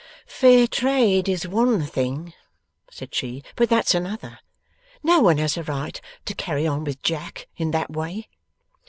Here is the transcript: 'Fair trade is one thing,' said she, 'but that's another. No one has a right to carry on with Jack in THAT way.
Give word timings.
'Fair 0.25 0.65
trade 0.65 1.29
is 1.29 1.47
one 1.47 1.83
thing,' 1.85 2.33
said 2.89 3.13
she, 3.13 3.43
'but 3.55 3.69
that's 3.69 3.93
another. 3.93 4.39
No 5.03 5.19
one 5.19 5.37
has 5.37 5.57
a 5.57 5.63
right 5.63 6.01
to 6.25 6.33
carry 6.33 6.65
on 6.65 6.83
with 6.83 7.03
Jack 7.03 7.47
in 7.55 7.69
THAT 7.69 7.91
way. 7.91 8.27